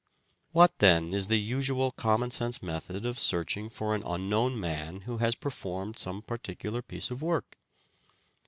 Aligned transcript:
What 0.51 0.79
then 0.79 1.13
is 1.13 1.27
the 1.27 1.39
usual 1.39 1.91
common 1.91 2.31
sense 2.31 2.63
method 2.63 3.05
of 3.05 3.19
searching 3.19 3.69
for 3.69 3.93
an 3.93 4.01
unknown 4.03 4.59
man 4.59 5.01
who 5.01 5.19
has 5.19 5.35
performed 5.35 5.99
some 5.99 6.23
particular 6.23 6.81
piece 6.81 7.11
of 7.11 7.21
work 7.21 7.59